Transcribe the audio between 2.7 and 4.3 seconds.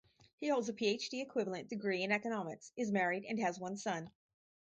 is married, and has one son.